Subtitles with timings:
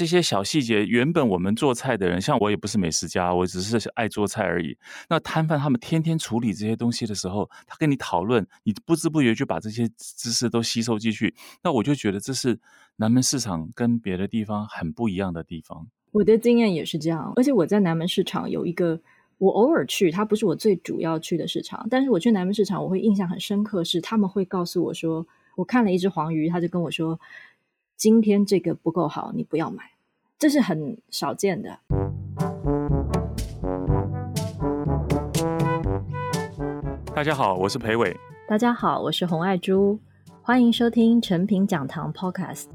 [0.00, 4.74] 这些小细节，原本我们做菜的人，像我也不是美食家，我只是爱做菜而已。
[5.10, 11.34] 那摊贩他们天天处理这些东西的时候，他跟你讨论，你不知不觉就把这些知识都吸收进去。
[11.62, 12.58] 那我就觉得这是
[12.96, 15.86] 南门市场跟别的地方很不一样的地方。
[16.12, 18.98] 我的经验也是这样，而且我在南门市场有一个，
[19.36, 25.26] 我偶尔去，它不是我最主要去的市场，但是我去南门市场，我会印象很深刻，是他们会告诉我说，
[25.56, 27.20] 我看了一只黄鱼，他就跟我说。
[28.00, 29.90] 今天这个不够好，你不要买，
[30.38, 31.80] 这是很少见的。
[37.14, 38.16] 大家好，我是裴伟。
[38.48, 39.98] 大家好，我是洪爱珠。
[40.40, 42.68] 欢迎收听成品讲堂 Podcast。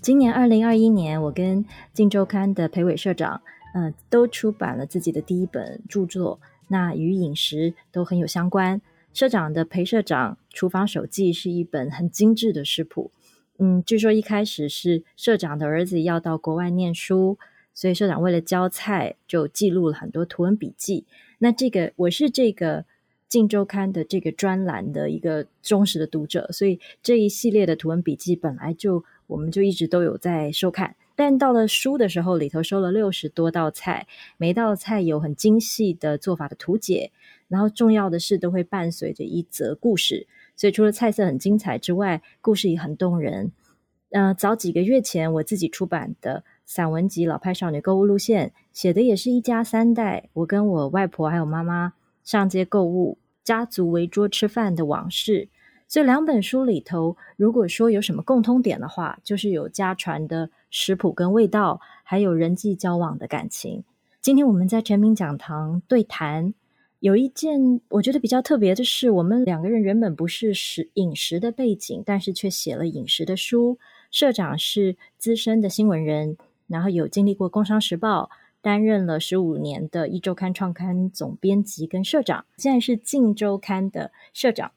[0.00, 3.40] 今年二零二一年，我跟《镜周刊》的裴伟社长，
[3.74, 8.80] 呃，都出版了自己的第一本著作，那与饮食都很有相关。
[9.12, 13.10] 社长的裴社长厨房手记是一本很精致的食谱。
[13.58, 17.36] 嗯，据说一开始是社长的儿子要到国外念书，
[17.74, 21.04] 所以社长为了教菜就记录了很多图文笔记。
[21.38, 22.82] 那这个我是这个
[23.28, 30.94] 《镜周刊》的这个专栏的一个忠实的读者，所以这一系列的图文笔记本来就我们就一直都有在收看。
[31.18, 37.10] 但到了书的时候，里头收了六十多道菜，每道菜有很精细的做法的图解。
[37.48, 43.50] 然后重要的是都会伴随着一则故事，所以除了菜色很精彩之外，故事也很动人。
[44.10, 55.48] 呃，早几个月前我自己出版的散文集《老派少女购物路线》，写的也是一家三代，我跟我外婆还有妈妈上街购物，家族围桌吃饭的往事。
[55.88, 63.84] 所以两本书里头，如果说有什么共通点的话，就是有家传的食谱跟味道，还有人际交往的感情。
[64.20, 66.54] 今天我们在全民讲堂对谈。
[67.00, 73.78] 有一件我觉得比较特别的是，我们两个人原本不是食饮食的背景，但是却写了饮食的书。
[74.10, 78.24] 社长是资深的新闻人，然后有经历过《工商时报》，
[78.60, 84.72] 担任了十五年的《一周刊》创刊总编辑跟社长，现在是《镜周刊》的社长。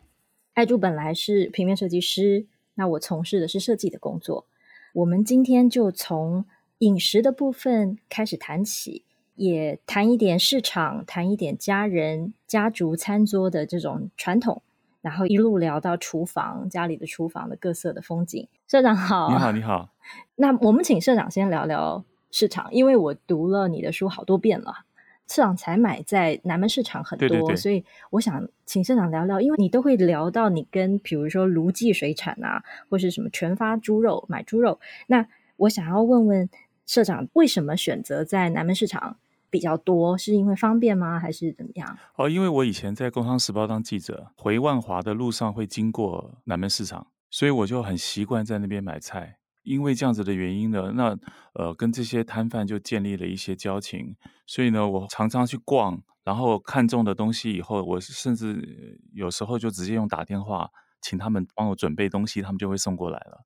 [0.53, 2.45] 爱珠本来是平面设计师，
[2.75, 4.45] 那我从事的是设计的工作。
[4.93, 6.45] 我们今天就从
[6.79, 9.05] 饮食的部分开始谈起。
[9.35, 14.61] 也谈一点市场，谈一点家人家族餐桌的这种传统，
[15.01, 18.47] 然后一路聊到厨房，家里的厨房的各色的风景。
[18.67, 19.89] 社长好，你好，你好。
[20.35, 24.85] 那我们请社长先聊聊市场，因为我读了你的书好多遍了。
[25.31, 34.79] 社长采买在南门市场很多，对对对，所以我想请社长聊聊，因为你都会聊到你跟比如说卢记水产啊，或是什么全发猪肉买猪肉。
[35.07, 35.25] 那
[35.55, 36.49] 我想要问问
[36.85, 39.17] 社长，为什么选择在南门市场？
[39.49, 41.19] 比较多是因为方便吗？
[41.19, 41.97] 还是怎么样？
[42.15, 49.39] 哦，因为我以前在《工商时报》当记者，回万华的路上会经过南门市场，所以我就很习惯在那边买菜。
[49.63, 51.17] 因为这样子的原因呢，那
[51.53, 60.69] 呃，跟这些摊贩就建立了一些交情，所以呢，我常常去逛，然后看中的东西以后，我甚至有时候就直接用打电话
[61.01, 63.45] 请他们帮我准备东西，他们就会送过来了。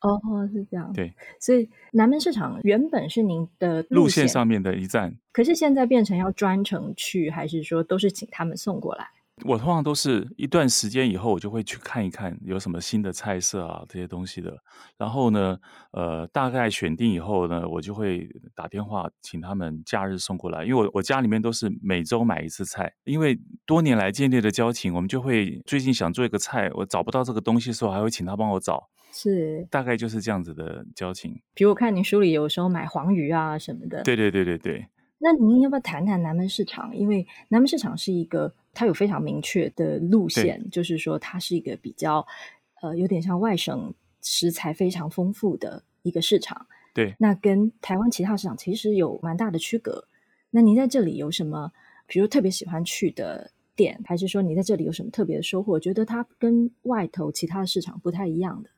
[0.00, 0.20] 哦，
[0.52, 0.92] 是这样。
[0.92, 9.08] 对，所以南门市场原本是您的路线，路线上面的一站，可是现在变成要专程去，还是说都是请他们送过来？
[9.44, 14.56] 我通常都是一段时间以后，我就会去看一看有什么新的菜色啊这些东西的。
[14.96, 15.58] 然后呢，
[15.92, 28.88] 呃，大概选定以后呢，我就会打电话请他们假日送过来，因为我我家里面都是每周买一次菜，因为多年来建立的交情，我们就会最近想做一个菜，我找不到这个东西的时候，还会请他帮我找。
[29.12, 31.40] 是，大概就是这样子的交情。
[31.54, 34.02] 比如我看你书里有时候买黄鱼啊什么的。
[34.02, 34.86] 对对对对对。
[35.18, 36.96] 那您要不要谈谈南门市场？
[36.96, 42.26] 因为南门市场是一个，它有非常明确的路线，就是说它是一个比较，
[42.82, 43.92] 呃，有点像外省
[44.22, 46.66] 食材非常丰富的一个市场。
[46.94, 47.14] 对。
[47.18, 50.04] 那跟台湾其他市场其实有蛮大的区隔。
[50.50, 51.72] 那您在这里有什么，
[52.06, 55.78] 比如特别喜欢去的店，还是说你在这里有什么特别的收获？
[55.78, 58.70] 觉得它跟外头其他的市场不太一样的？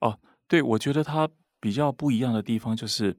[0.00, 1.28] 哦，对，我觉得它
[1.58, 3.16] 比较不一样的地方就是，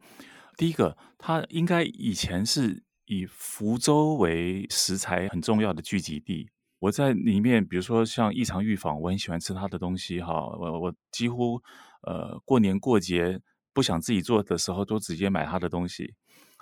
[0.58, 6.50] 第一个，它应该以前是以福州为食材很重要的聚集地。
[6.80, 10.34] 我在里面，比如说像异常预防，我很喜欢吃它的东西哈。
[10.34, 11.62] 我我几乎
[12.02, 13.40] 呃过年过节
[13.72, 16.16] 不想自己做的时候，都直接买它的东西。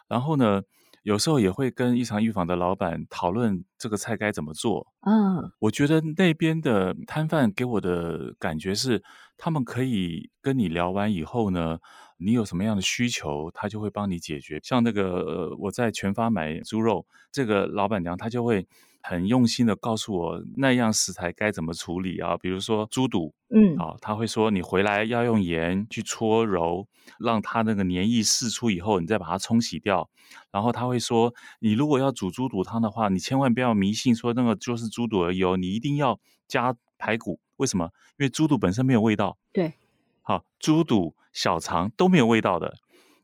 [0.09, 0.61] 然后呢，
[1.03, 4.87] 有时候也会跟异常预防的老板讨论这个菜该怎么做。
[5.01, 9.01] 嗯，我觉得那边的摊贩给我的感觉是，
[9.37, 11.79] 他们可以跟你聊完以后呢，
[12.17, 14.59] 你有什么样的需求，他就会帮你解决。
[14.63, 18.67] 像那个呃，我在全发买猪肉，这个老板娘她就会
[19.01, 26.87] 很用心的告诉我那样食材该怎么处理啊，比如说猪肚，嗯，啊，他会说你回来要用盐去搓揉，
[27.19, 30.09] 让它那个黏液释出以后，你再把它冲洗掉。
[30.51, 37.39] 然后他会说，你如果要煮猪肚汤的话，你千万不要迷信说那个就是猪肚而已哦，你一定要加排骨。
[37.57, 37.91] 为什么？
[38.17, 39.37] 因为猪肚本身没有味道。
[39.53, 39.75] 对，
[40.23, 42.73] 好，猪肚、小肠都没有味道的，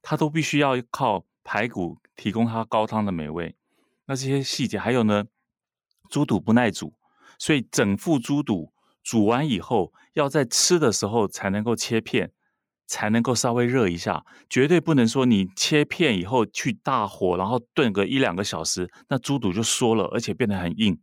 [0.01, 3.55] 它都必须要靠排骨提供它高汤的美味。
[4.05, 5.23] 那这些细节还有呢，
[6.09, 6.93] 猪肚不耐煮，
[7.39, 12.33] 所以整副猪肚煮完以后，要在吃的时候才能够切片，
[12.85, 20.99] 才能够稍微热一下，绝对不能说你切片以后去大火，然后炖个一两个小时，那猪肚就缩了，而且变得很硬。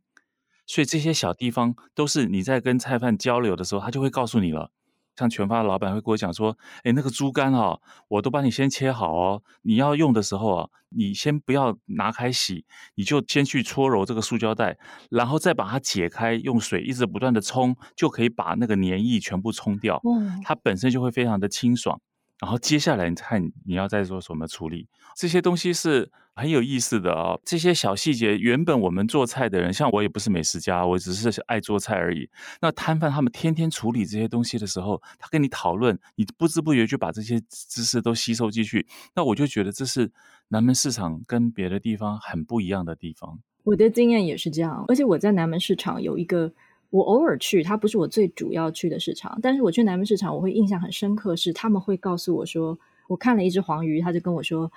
[0.66, 4.70] 所以这些小地方都是你在跟菜贩交流的时候，他就会告诉你了。
[5.19, 9.43] 像全发的老板会跟我讲说：“哎，那个猪肝哦，我都帮你先切好哦。
[9.62, 14.79] 你要用的时候啊，你先不要拿开洗，你就先去搓揉这个塑胶袋，
[15.11, 20.00] 然后再把它解开，用水一直不断的冲，就可以把那个粘液全部冲掉。
[20.44, 22.00] 它本身就会非常的清爽。
[22.40, 32.31] 然后接下来你看你要再做什么处理，这些东西是。”很有意思的啊、哦，这些小细节，原本我们做菜的人，像我也不是美食家，我只是爱做菜而已。
[32.61, 38.87] 那摊贩他们天天处理这些东西的时候，他跟你讨论，你不知不觉就把这些知识都吸收进去。
[39.17, 40.12] 那我就觉得这是
[40.46, 43.40] 南门市场跟别的地方很不一样的地方。
[43.64, 46.52] 我的经验也是这样，而且我在南门市场有一个，
[46.90, 54.70] 我偶尔去，它不是我最主要去的市场，但是我去南门市场，我会印象很深刻，是他们会告诉我说，我看了一只黄鱼，他就跟我说。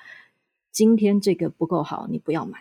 [0.74, 2.58] 今天这个不够好，你不要买，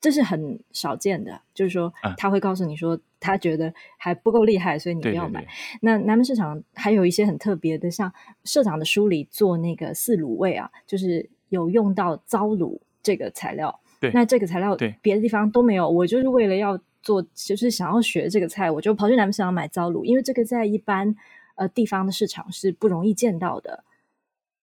[0.00, 1.40] 这是很少见的。
[1.52, 5.40] 就是说，他会告诉你说，他觉得还不够厉害，所以你不要买。
[5.40, 5.78] 对对对。
[5.82, 8.12] 那南门市场还有一些很特别的，像
[8.44, 13.80] 社长的书里做那个四卤味啊，就是有用到糟卤这个材料。
[14.00, 15.90] 对，那这个材料别的地方都没有。
[15.90, 21.14] 我就是为了要做，就是想要学这个菜，我就跑去南门市场买糟卤，因为这个在一般
[21.54, 23.84] 呃地方的市场是不容易见到的。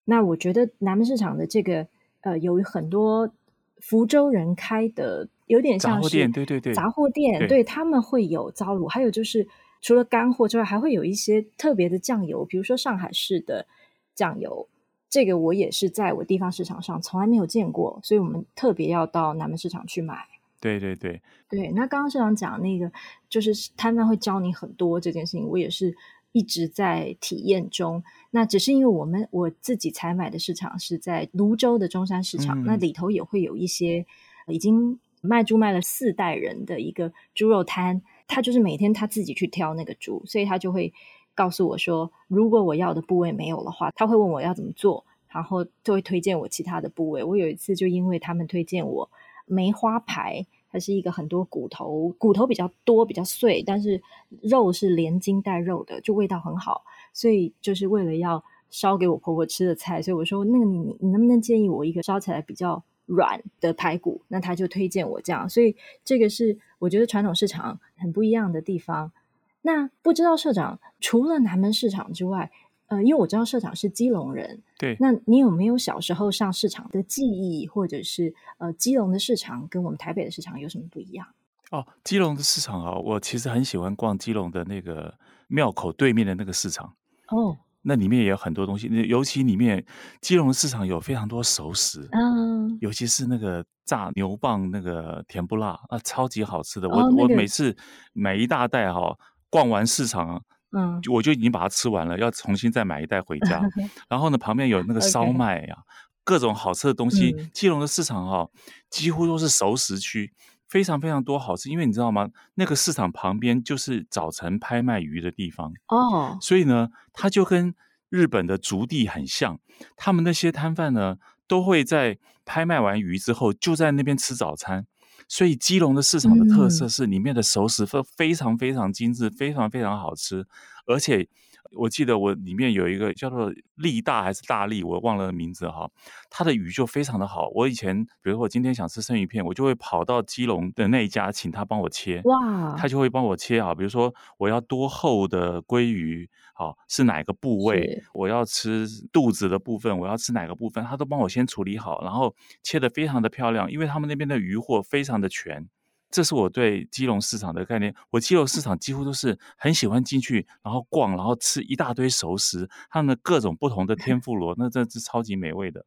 [0.05, 1.87] 那我觉得南门市场的这个。
[2.25, 3.29] 呃，有很多
[3.77, 9.47] 福州人开的，有点像是杂货店，对对对，杂货店，对，对他们会有糟卤，还有就是
[9.79, 13.67] 除了干货之外，还会有一些特别的酱油，比如说上海市的
[14.15, 14.67] 酱油，
[15.07, 20.25] 这个我也是在我地方市场上从来没有见过，所以我们特别要到南门市场去买。
[20.65, 22.91] 对对对对，那刚刚社长讲那个，
[23.29, 25.95] 就是摊贩会教你很多这件事情，我也是。
[26.37, 34.05] 一直在体验中，那只是因为我们我自己采买的市场是在泸州的中山市场，嗯、那里头也会有一些
[34.49, 40.93] 已经卖猪卖了四代人的一个猪肉摊，他就是每天他自己去挑那个猪，所以他就会
[41.33, 47.23] 告诉我说，如果我要的部位没有的话，他会问我要怎么做，然后就会推荐我其他的部位。
[47.23, 49.09] 我有一次就因为他们推荐我
[49.45, 50.45] 梅花排。
[50.75, 54.01] 它是一个很多骨头，骨头比较多，比较碎，但是
[54.41, 56.83] 肉是连筋带肉的，就味道很好。
[57.13, 64.19] 所以就是为了要烧给我婆婆吃的菜，所以我说那个你你能不能建议我一个烧起来比较软的排骨？
[64.27, 65.49] 那他就推荐我这样。
[65.49, 65.73] 所以
[66.03, 69.13] 这个是我觉得传统市场很不一样的地方。
[69.61, 72.51] 那不知道社长除了南门市场之外，
[72.87, 81.25] 呃，因为我知道社长是基隆人，对，那你有没有小时候上市场的记忆，或者是呃，基隆的市场跟我们台北的市场有什么不一样？
[81.71, 85.11] 哦，基隆的市场啊，我其实很喜欢逛基隆的那个
[85.47, 86.93] 庙口对面的那个市场。
[87.29, 89.83] 哦，那里面也有很多东西，尤其里面
[90.21, 96.87] 基隆市场有非常多熟食，嗯，尤其是那个炸牛蒡那个甜不辣啊，超级好吃的。
[96.87, 97.75] 我、哦那个、我每次
[98.13, 99.17] 买一大袋哈、哦，
[99.49, 100.43] 逛完市场。
[100.75, 103.61] 嗯，我就已经把它吃完了，要重新再买一袋回家。
[104.09, 105.79] 然后呢，旁边有那个烧麦呀、啊，
[106.23, 107.33] 各种好吃的东西。
[107.37, 108.51] 嗯、基隆的市场哈、哦，
[108.89, 110.33] 几乎都是熟食区，
[110.67, 111.69] 非常非常多好吃。
[111.69, 112.29] 因为你知道吗？
[112.55, 117.73] 那个市场旁边就是早晨拍卖鱼的地方哦，所以呢，它就跟
[118.09, 119.59] 日本的竹地很像。
[119.95, 121.15] 他们那些摊贩呢，
[121.47, 124.85] 都会在拍卖完鱼之后，就在那边吃早餐。
[125.27, 130.45] 所以基隆的市场的特色是里面的熟食非非常非常精致，非常非常好吃，
[130.85, 131.27] 而且。
[131.75, 135.89] 我记得我里面有一个叫做力大还是大力，我忘了名字哈。
[136.29, 137.49] 它的鱼就非常的好。
[137.53, 142.21] 我以前，比如说我今天想吃生鱼片，我就会跑到基隆的那一家，请他帮我切。
[142.23, 142.75] 哇！
[142.77, 143.75] 他就会帮我切啊。
[143.75, 148.01] 比如说我要多厚的鲑鱼，好是哪个部位？
[148.13, 150.83] 我要吃肚子的部分，我要吃哪个部分？
[150.85, 155.67] 他都帮我先处理好，然后切得非常的漂亮，因为他们那边的鱼货非常的全。
[156.09, 157.93] 这是我对基隆市场的概念。
[158.11, 165.85] 我基隆市场几乎都是很喜欢进去，然后逛，然后吃一大堆熟食，他们的各种不同的天妇罗，那真是超级美味的。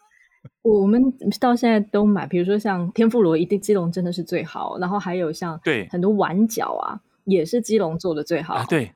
[0.62, 1.02] 我们
[1.38, 4.78] 到现在都买，比如说像天妇罗，一定基隆真的是最好。
[4.78, 8.54] 然后还有像对很多碗饺啊，也是基隆做的最好。
[8.54, 8.94] 啊、对。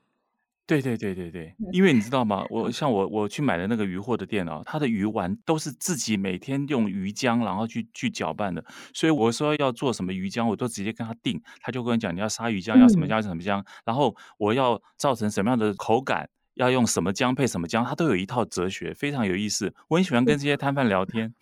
[0.67, 2.43] 对对对对对，因为你知道吗？
[2.49, 19.75] 我像我我去买的那个鱼货的店啊，它的鱼丸都是自己每天用鱼浆然后去去搅拌的，所以我说要做什么鱼浆，我都直接跟他订，他就跟我讲你要鲨鱼浆，要什么浆什么浆，然后我要造成什么样的口感，要用什么姜配什么姜，他都有一套哲学，非常有意思。
[19.89, 21.35] 我很喜欢跟这些摊贩聊天。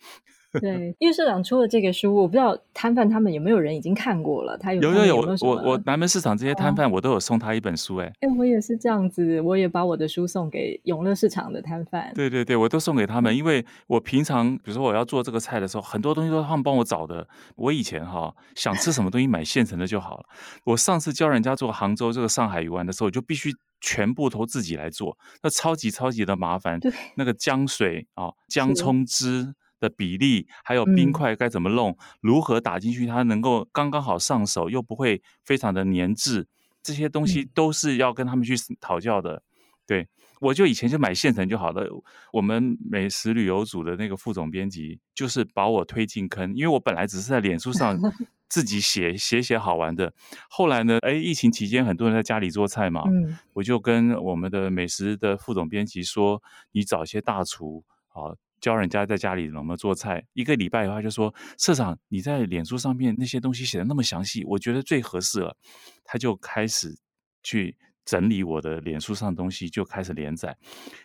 [0.61, 4.55] 对，因为社长出了这个书，我不知道摊贩他们有没有人已经看过了。
[4.57, 7.97] 他有有有有，我我我南门市场这些摊贩，我都有送他一本书。
[7.97, 12.11] 哎，哎，我也是这样子，我也把我的书送给永乐市场的摊贩。
[12.13, 17.27] 对对对，我都送给他们，因为我平常比如说我要做这个菜的时候，很多东西都是他们帮我找的。
[17.55, 20.25] 我以前哈想吃什么东西买现成的就好了。
[20.65, 23.49] 我上次教人家做杭州这个上海鱼丸的时候，就必须
[23.81, 26.79] 全部都自己来做，那超级超级的麻烦。
[26.79, 29.55] 对，那个姜水啊，姜葱汁。
[29.83, 36.47] 的比例，还有冰块该怎么弄，嗯、如何打进去，它能够刚刚好上手，又不会非常的粘滞，
[36.81, 39.35] 这些东西都是要跟他们去讨教的。
[39.35, 39.43] 嗯、
[39.85, 40.07] 对，
[40.39, 41.85] 我就以前就买现成就好了。
[42.31, 47.99] 我们美食旅游组的那个副总编辑，就是把我推进坑，因为我本来只是在脸书上
[48.47, 50.13] 自己写写写好玩的。
[50.47, 58.35] 后来呢，哎，疫情期间很多人在家里做菜嘛，嗯、我就跟我们的美食的副总编辑说，你找一些大厨啊。
[58.63, 65.57] 教人家在家里怎么做菜，一个礼拜以后就说：“社长，你在脸书上面那些东西写的那么详细，我觉得最合适了。”
[66.05, 66.97] 他就开始
[67.43, 70.55] 去整理我的脸书上的东西，就开始连载。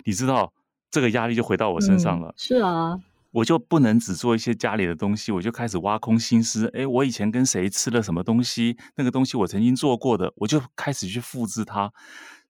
[0.04, 0.52] 你知道，
[0.88, 2.28] 这个压力就回到我身上了。
[2.28, 3.00] 嗯，是啊，
[3.32, 6.70] 我就不能只做一些家里的东西，我就开始挖空心思。
[6.72, 8.76] 哎，我以前跟谁吃了什么东西？
[8.94, 11.92] 那个东西我曾经做过的，我就开始去复制它。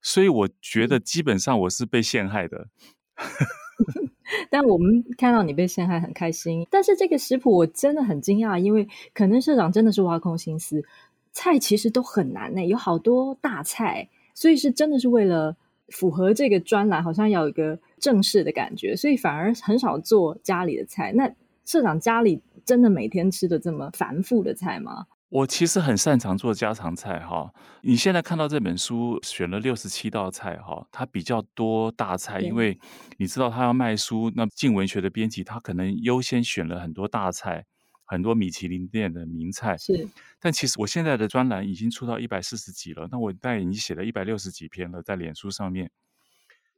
[0.02, 2.68] 所以我觉得基本上我是被陷害的。
[4.50, 10.84] 但我们看到你被陷害很开心，但是这个食谱我真的很惊讶，因为可能社长真的是挖空心思，
[11.32, 15.56] 菜其实都很难呢，有好多大菜，所以是真的是为了
[15.88, 21.12] 符合这个专栏，好像要有一个正式的感觉，所以反而很少做家里的菜。
[21.12, 21.32] 那
[21.64, 25.06] 社长家里真的每天吃的这么繁复的菜吗？
[25.30, 32.78] 我其实很擅长做家常菜哈，你现在看到这本书选了六十七道菜哈，它比较多大菜，因为
[33.18, 37.66] 你知道他要卖书，那进文学的编辑他可能优先选了很多大菜，
[38.04, 40.08] 很多米其林店的名菜是。
[40.40, 45.90] 但其实我现在的专栏已经出到一百四十几了，那我大概已经写了一百六十几篇了，在脸书上面，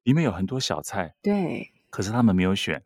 [0.02, 2.82] 里面有很多小菜，对，可是他们没有选。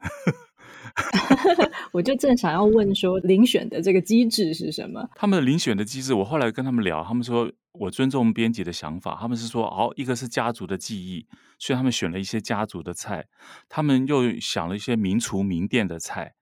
[1.92, 5.08] 我就正想要问说，遴选的这个机制是什么？
[5.14, 9.16] 他们的遴选的机制，我后来跟他们聊，他们说我尊重编辑的想法。
[9.20, 11.26] 他们是说，哦，一个是家族的记忆，
[11.58, 13.26] 所以他们选了一些家族的菜。
[13.68, 16.34] 他们又想了一些名厨名店的菜。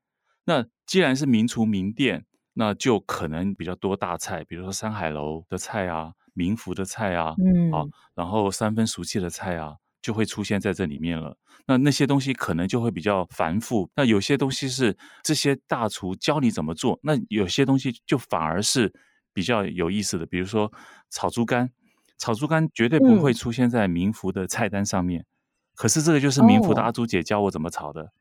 [0.45, 7.85] 那既然是名厨名店，那就可能比较多大菜，比如说山海楼的菜啊，名福的菜啊，嗯，啊，
[8.15, 9.77] 然后三分熟悉的菜啊。
[10.02, 11.38] 就会出现在这里面了。
[11.66, 13.88] 那那些东西可能就会比较繁复。
[13.94, 16.99] 那有些东西是这些大厨教你怎么做。
[17.02, 18.92] 那有些东西就反而是
[19.32, 20.71] 比较有意思的，比如说
[21.09, 21.71] 炒猪肝。
[22.18, 25.23] 炒猪肝绝对不会出现在民福的菜单上面。
[25.23, 25.26] 嗯、
[25.75, 28.12] 可是这个就是民福的阿朱姐教我怎么炒的。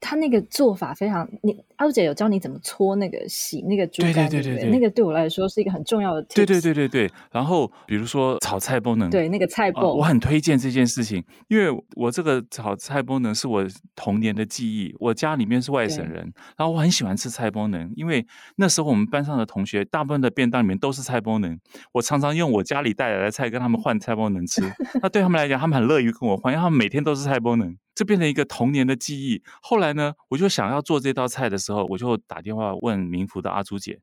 [0.00, 6.22] 他那个做法非常，你阿朱姐有教你怎么搓那个洗那个猪肝，对对对对，那个对我来说是一个很重要的。
[6.24, 7.10] 对对对对对。
[7.32, 14.94] 然后比如说炒菜包能，对那个菜包、呃，我很推荐这件事情，因为我这个炒菜包能是我童年的记忆。
[15.00, 21.58] 我家里面是外省人，然后我很喜欢吃菜包能，因为那时候我们班上的同学大部分的便当里面都是菜包能，
[21.92, 24.62] 我常常用我家里带来的菜跟他们换菜包能吃。
[25.00, 27.74] 那对他们来讲，他们很乐于跟我换，因为他们每天都是菜包能。
[27.94, 29.42] 这变成一个童年的记忆。
[29.62, 34.00] 后来呢，我就想要做这道菜的时候，我就打电话问民福的阿朱姐，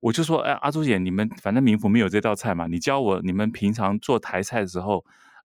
[0.00, 5.04] 我就说：“哎，阿朱姐，你们反正民福没有这道菜嘛，你教我，你们平常做台菜的时候，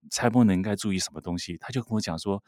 [0.10, 2.44] 菜包能应该注意什么东西？”他就跟我讲说：“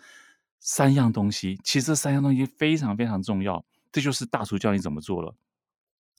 [0.60, 5.36] 三样东西，其实这三样东西非常非常重要，这就是大厨教你怎么做了。”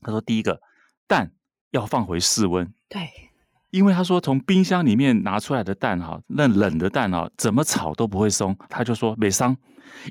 [0.02, 0.60] 他说：“第一个，
[1.06, 1.32] 蛋
[1.70, 3.29] 要放回室温。”对。
[3.70, 8.56] 因为他说，从冰箱里面拿出来的蛋哈，那冷的蛋哈，怎么炒都不会松。
[8.68, 9.56] 他就说，美商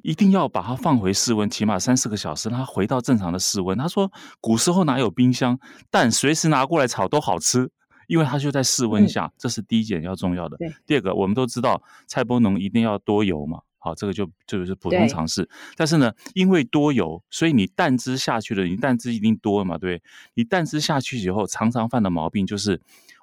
[0.02, 3.78] 一定要把它放回室温，起码三四个小时，让它回到正常的室温。
[3.78, 5.60] 他说，古时候哪有冰箱，
[5.92, 7.70] 蛋随时拿过来炒都好吃，
[8.08, 9.30] 因为它就在室温下。
[9.38, 10.58] 这是第一点要重要的。
[10.86, 15.50] 第二个，我们都知道菜包农一定要多油嘛，好，这个就就是普通常识。
[15.76, 20.04] 但是呢，因为多油，所以你蛋汁下去了，你蛋汁一定多嘛，对不对？
[20.36, 22.80] 你蛋汁下去以后，常常犯的毛病就是。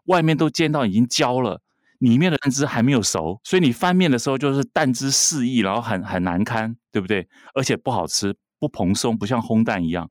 [0.07, 1.61] 外面都煎到已经焦了，
[1.99, 7.27] 里面的蛋汁还没有熟，所以你翻面的时候就是蛋汁四溢，然后很很难堪，对不对？
[7.55, 10.11] 而且不好吃，不不蓬松，不像烘蛋一样。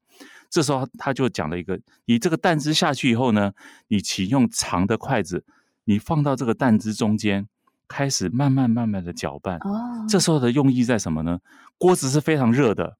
[0.49, 3.51] 这时候他就讲了一个：你这个蛋汁下去以后呢，
[3.89, 5.43] 你请用长的筷子，
[5.83, 7.47] 你放到这个蛋汁中间，
[7.87, 9.57] 开始慢慢慢慢的搅拌。
[9.57, 11.39] 哦，这时候的用意在什么呢？
[11.77, 12.97] 锅子是非常热的。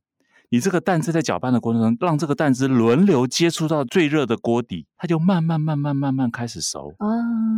[0.50, 6.94] 你这个蛋汁在搅拌的过程中，让这个蛋汁轮流接触到最热的锅底，它就慢慢慢慢慢慢开始熟。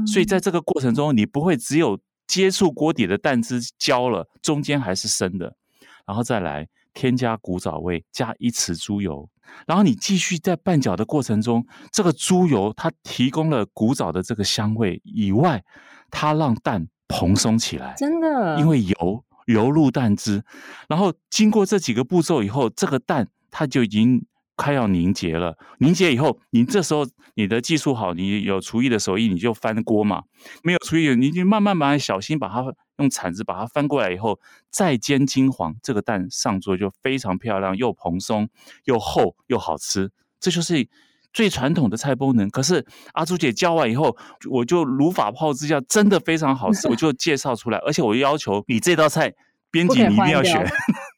[0.08, 5.54] 所以在这个过程中，你不会只有接触锅底的蛋汁焦了，中间还是生的。
[6.06, 9.30] 然后再来添加古早味，加一匙猪油，
[9.68, 15.62] 然后你继续在拌搅的过程中，这个猪油它提供了古早的这个香味以外，
[16.10, 17.94] 它让蛋蓬松起来。
[17.98, 19.24] 真的，因为油。
[19.48, 20.44] 油入蛋汁，
[20.90, 24.26] 然后经过这几个步骤以后，这个蛋它就已经
[24.58, 25.58] 快要凝结了。
[25.80, 30.24] 凝结以后，你这时候你的技术好，你有厨艺的手艺，你就翻锅嘛。
[30.64, 32.62] 没有厨艺，你就慢慢慢慢小心把它
[32.98, 34.38] 用铲子把它翻过来以后，
[34.70, 38.50] 再煎金黄，这个蛋上桌就非常漂亮，又蓬松
[38.84, 40.12] 又厚又好吃。
[40.42, 40.90] 这就是。
[41.34, 44.16] 最传统的菜包呢，可是阿朱姐教完以后，
[44.50, 49.34] 我就如法炮制下，真的非常好吃，我就介绍出来，而且我要求你这道菜
[49.70, 50.66] 编辑你一定要选。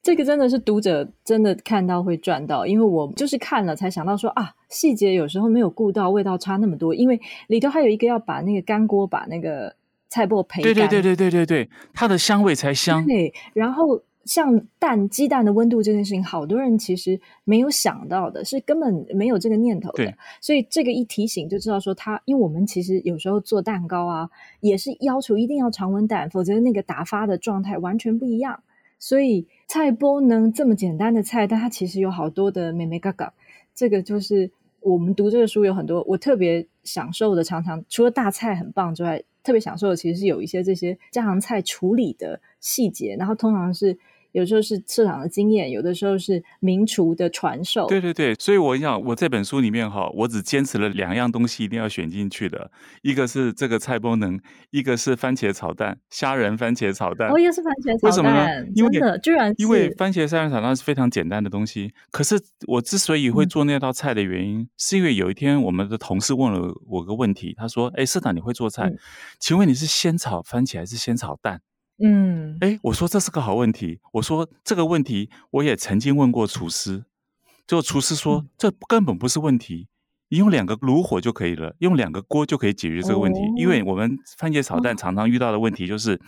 [0.01, 9.75] 这个真的是读者真的看到会赚到，因为我就是看了才想到说啊，细节有时候没有顾到，味道差那么多，因为里头还有一个要把那个干锅把那个
[10.09, 13.05] 菜包焙干，对对对对对对对，它的香味才香。
[13.05, 14.01] 对，然后。
[14.25, 20.05] 像蛋鸡蛋的温度这件事情，好多人其实没有想到的，是根本没有这个念头的。
[20.05, 28.61] 对，所以这个一提醒就知道说他，因为我们其实有时候做蛋糕啊，也是要求一定要常温蛋，否则那个打发的状态完全不一样。
[28.99, 33.33] 所以菜波能这么简单的菜，但它其实有好多的美眉嘎嘎。
[33.73, 43.97] 这个就是我们读这个书有很多我特别享受的，常常除了大菜很棒之外，特别享受的其实是有一些这些家常菜处理的细节，然后通常是。
[44.31, 47.87] 有时候是市场的经验，有的时候是名厨的传授。
[47.87, 52.71] 对对对，所以我想，我这本书里面哈，我只坚持了两样东西一定要选进去的，
[53.01, 54.39] 一个是这个菜包能，
[54.71, 57.29] 一个是番茄炒蛋，虾仁番茄炒蛋。
[57.29, 58.65] 哦，又是番茄炒蛋，为什么呢？
[58.75, 61.93] 因为真的居然，因为番茄虾仁炒蛋是非常简单的东西。
[62.11, 68.83] 可是我之所以会做那道菜的原因，嗯、是因为有一天我们的同事问了我个问题，他说：“哎，社长你会做菜？
[68.83, 68.97] 嗯、
[69.39, 71.61] 请问你是先炒番茄还是先炒蛋？”
[72.01, 73.99] 嗯，哎，我说这是个好问题。
[74.13, 77.05] 我说这个问题我也曾经问过厨师，
[77.67, 79.87] 就厨师说、嗯、这根本不是问题，
[80.29, 83.39] 你用两个炉火就可以了，用两个锅就可以解决这个问题。
[83.39, 86.19] 哦、因为我们番茄炒蛋常常遇到的问题就是，哦、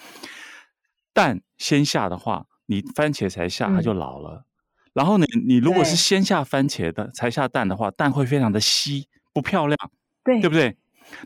[1.13, 4.43] 蛋先下的话，你番茄才下它就老了。
[4.43, 4.45] 嗯、
[4.93, 9.77] 然后呢，你如果是先下番茄的才下蛋的话，蛋会非常的稀，不漂亮，
[10.23, 10.75] 对，对不对？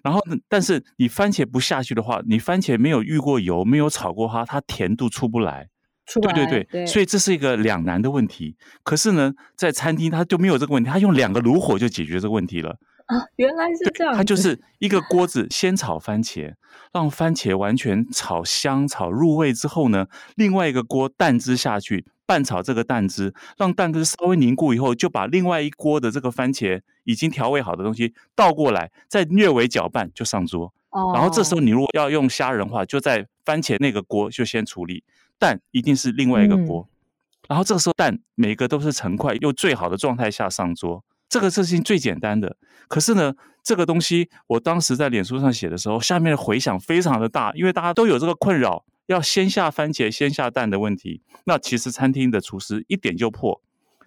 [0.04, 5.68] 然后，但是你番茄不下去的话，你番茄没有遇过油，没有炒过它，它甜度出不来。
[6.06, 6.34] 出不来。
[6.34, 8.56] 对对对，对，所以这是一个两难的问题。
[8.84, 12.78] 可是呢，在餐厅它就没有这个问题，它用两个炉火就解决这个问题了。
[13.06, 14.16] 啊，原来是这样。
[14.16, 16.54] 它就是一个锅子先炒番茄，
[16.92, 22.06] 让番茄完全炒香、炒入味之后呢，另外一个锅蛋汁下去。
[22.28, 30.74] 拌炒这个蛋汁，让蛋汁稍微凝固以后，就把另外一锅的这个番茄已经调味好的东西倒过来，再略微搅拌就上桌。
[30.90, 31.12] 哦。
[31.14, 35.04] 然后这时候你如果要用虾仁的话，就在番茄那个锅就先处理，
[35.38, 36.90] 蛋一定是另外一个锅。
[36.90, 37.46] 嗯。
[37.50, 41.04] 然后这个时候蛋每个都是成块又最好的状态下上桌，
[41.36, 42.56] 这个事情最简单的。
[42.88, 48.86] 可是呢，这个东西我当时在脸书上写的时候，下面的回响非常的大，因为大家都有这个困扰。
[49.08, 53.62] 要先下番茄，先下蛋的问题，那其实餐厅的厨师一点就破。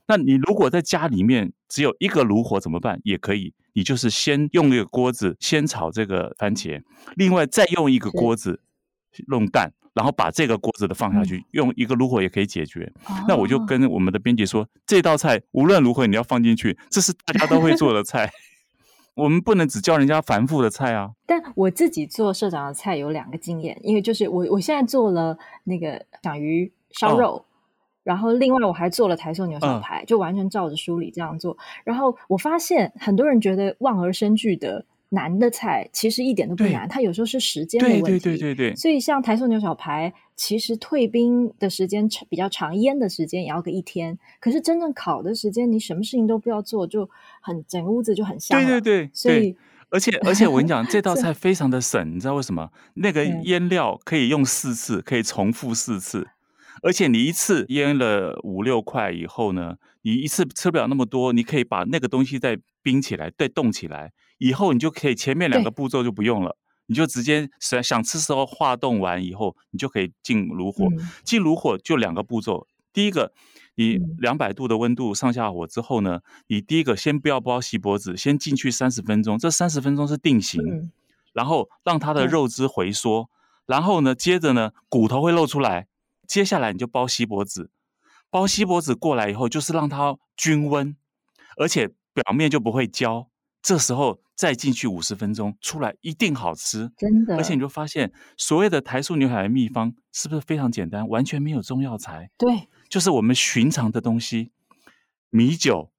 [0.07, 2.99] 那你如果在家里面只有一个炉火怎么办？
[3.05, 6.83] 也可以，你就是先用一个锅子先炒这个番茄，
[7.15, 8.63] 另外再用一个锅子
[9.27, 12.89] 弄蛋，然后把这个锅子的放下去，用一个炉火也可以解决。
[13.27, 18.31] 那我就跟我们的编辑说，这道菜无论如何你要放进去，这是大家都会做的菜。
[19.17, 21.11] 我们不能只教人家繁复的菜啊！
[21.27, 27.45] 但我自己做社长的菜有两个经验，因为就是我我现在做了那个响鱼烧肉，哦、
[28.05, 31.59] 然后另外我还做了台塑牛小排，嗯、就完全照着书里这样做。
[31.83, 34.85] 然后我发现很多人觉得望而生惧的。
[35.11, 38.03] 难的菜其实一点都不难，它有时候是时间的问题。
[38.03, 38.77] 对对对对对。
[38.77, 44.19] 所以像台塑牛小排，其实退冰的时间比较长，腌的时间也要个一天。
[44.39, 47.09] 可是真正烤的时间，你什么事情都不要做，就
[47.41, 48.63] 很整个屋子就很香。
[48.63, 49.11] 对对对。
[49.15, 49.57] 所以，
[49.89, 52.71] 而且而且我跟你讲，这道菜非常的省，你知道为什么？
[52.95, 56.29] 那个腌料可以用四次，可以重复四次。
[56.83, 64.13] 而且你一次腌了五六块以后呢，你一次吃不了那么多，你可以把那个东西再冰起来，再冻起来。
[64.39, 70.87] 以后你就可以前面两个步骤就不用了，你就直接想想吃时候化冻完以后，你就可以进炉火。
[71.23, 73.33] 进炉火就两个步骤，第一个，
[73.75, 80.91] 你两百度的温度上下火之后呢，你第一个先不要包锡箔纸，先进去三十分钟，这三十分钟是定型，嗯、
[81.33, 83.29] 然后让它的肉汁回缩，嗯、
[83.67, 85.87] 然后呢，接着呢，骨头会露出来，
[86.27, 87.71] 接下来你就包锡箔纸，
[88.31, 90.97] 包锡箔纸过来以后，就是让它均温，
[91.57, 93.29] 而且表面就不会焦。
[93.61, 97.37] 这时候再进去五十分钟，出来一定好吃，真的。
[97.37, 102.31] 而且你就发现，所谓的台塑牛排的秘方是不是非常简单，完全没有中药材？
[102.39, 104.53] 对，就是我们寻常的东西：
[105.31, 105.91] 米酒、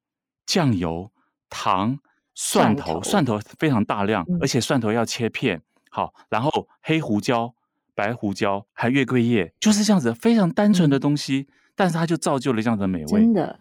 [0.45, 1.11] 酱油、
[1.49, 1.99] 糖、
[2.33, 5.61] 蒜头，蒜头非常大量，而且蒜头要切片。
[5.91, 7.53] 好，然后黑胡椒、
[7.93, 13.19] 白胡椒，还月桂叶，就是这样子非常单纯的东西，但是它就造就了这样的美味。
[13.19, 13.59] 真的。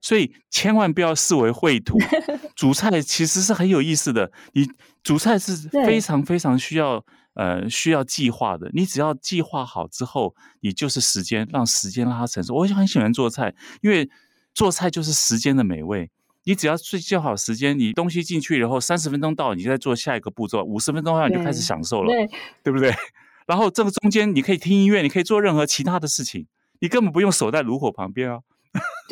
[0.00, 1.98] 所以千万不要视为绘图，
[2.54, 4.30] 煮菜其实是很有意思的。
[4.52, 4.66] 你
[5.02, 8.70] 煮菜是非常非常需要呃需要计划的。
[8.72, 12.54] 你只要计划好之后，你就是时间，让时间让它成熟。
[12.54, 14.08] 我就很喜欢做菜，因为
[14.54, 16.10] 做菜就是时间的美味。
[16.44, 22.10] 你只要睡觉好时间，你东西进去然后，三十分钟到，你再做下一个步骤，五十分钟后你就开始享受了，
[22.62, 22.90] 对，不对？
[23.46, 26.46] 然后这个中间你可以听音乐，你可以做任何其他的事情，
[26.80, 28.38] 你根本不用守在炉火旁边啊。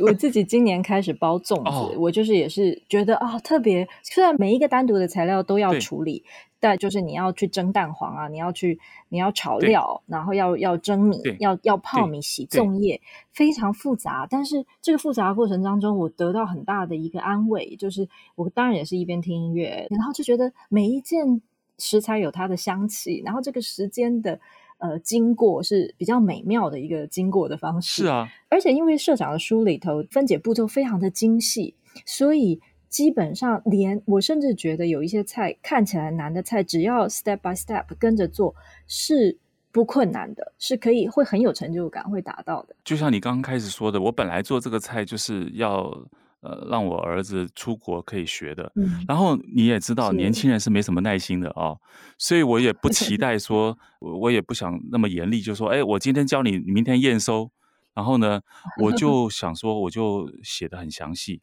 [0.02, 1.96] 我自己今年开始包粽子，oh.
[1.96, 6.22] 我就是也是觉得啊、哦，特别虽然每一个单独的材料都要处理，
[6.60, 13.00] 但就是你要去蒸蛋黄啊，你要去你要炒料，然后要要蒸米，要要泡米、洗粽叶，
[13.32, 14.26] 非常复杂。
[14.28, 21.40] 但是这个复杂的过程当中，我得到很大的一个安慰，就是我当然也是一边听音乐，然后就觉得每一件
[21.78, 24.38] 食材有它的香气，然后这个时间的。
[24.78, 28.02] 呃，经过是比较美妙的一个经过的方式。
[28.02, 38.54] 是啊，而且因为社长的书里头分解步骤非常的精细，所以基本上连我甚至觉得有一些菜看起来难的菜，只要 step by step 跟着做
[38.86, 39.38] 是
[39.72, 42.76] 不困难的，是可以会很有成就感，会达到的。
[42.84, 46.06] 就像你刚刚开始说的，我本来做这个菜就是要。
[46.46, 48.70] 呃，让我儿子出国可以学的。
[48.76, 51.80] 嗯，然后你也知道，年轻人是没什么耐心的啊，哦，
[52.18, 57.50] 所以我也不期待说， 我也不想那么严厉，就说，哎，我今天教你，明天验收。
[57.94, 58.42] 然后呢，
[58.82, 61.40] 我 就想说，我就写的很详细，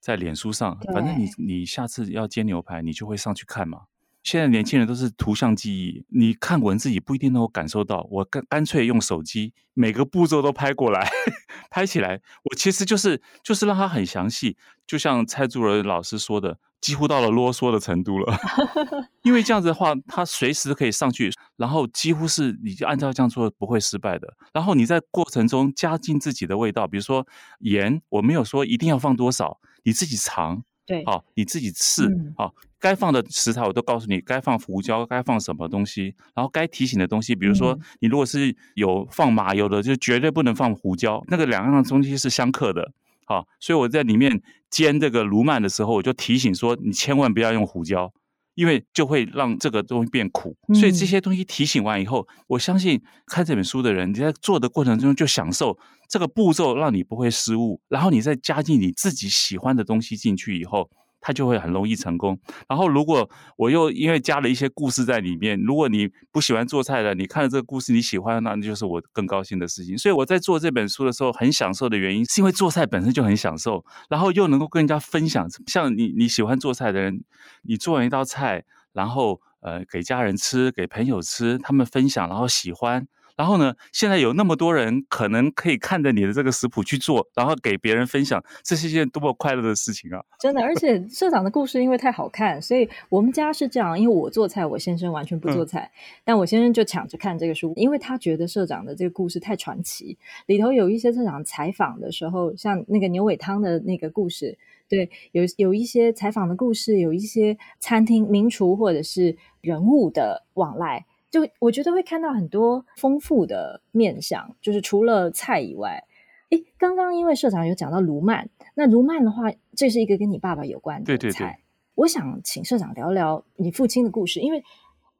[0.00, 3.82] 在脸书上，反正你你下次要煎牛排，你就会上去看嘛。
[4.22, 8.06] 现在年轻人都是图像记忆，你看文字也不一定能够感受到。
[8.10, 11.08] 我干干脆用手机，每个步骤都拍过来，
[11.70, 12.20] 拍起来。
[12.44, 18.36] 我其实就是就是让它很详细，就像蔡助儿老师说的，几乎到了啰嗦的程度了。
[19.22, 24.28] 因为这样子的话，他随时可以上去，然后几乎是你就按照这样做不会失败的。
[24.52, 27.26] 然后你在过程中加进自己的味道，比如说
[27.60, 30.64] 盐，我没有说一定要放多少，你自己尝。
[30.88, 42.90] 对，好，你自己试，好，该放的食材我都告诉你，该放胡椒，该放什么东西，然后该提醒的东西，比如说你如果是有放麻油的，就绝对不能放胡椒，那个两样东西是相克的，
[43.26, 48.10] 好，所以我在里面煎这个卢曼的时候，我就提醒说，你千万不要用胡椒。
[48.58, 60.90] 因为就会让这个东西变苦，所以这些东西提醒完以后，嗯、我相信看这本书的人，你在做的过程中就享受这个步骤，让你不会失误，然后你再加进你自己喜欢的东西进去以后。
[61.20, 62.38] 他就会很容易成功。
[62.68, 69.96] 然后，如果我又因为加了一些故事在里面，如果你不喜欢做菜的，你看了这个故事你喜欢，那就是我更高兴的事情。
[69.98, 75.48] 所以我在做这本书的时候很享受的原因，是因为做菜本身就很享受，然后又能够跟人家分享。
[75.66, 77.22] 像你你喜欢做菜的人，
[77.62, 83.06] 你做完一道菜，然后呃给家人吃，给朋友吃，他们分享，然后喜欢。
[83.38, 90.20] 然后呢，现在有那么多人可能可以看着你的这个食谱去做，然后给别人分享，这是一件多么快乐的事情啊！
[90.40, 111.06] 真的，而且社长的故事因为太好看，所以我们家是这样，因为我做菜，我先生完全不做菜，嗯、但我先生就抢着看这个书，因为他觉得社长的这个故事太传奇，里头有一些社长采访的时候，像那个牛尾汤的那个故事，对，有有一些采访的故事，有一些餐厅名厨或者是人物的往来。
[111.30, 116.04] 就我觉得会看到很多丰富的面相，就是除了菜以外，
[116.50, 121.18] 诶，刚刚因为社长有讲到卢曼，那卢曼的话，这是一个跟你爸爸有关的菜。
[121.18, 121.56] 对对对。
[121.94, 124.64] 我想请社长聊聊你父亲的故事，因为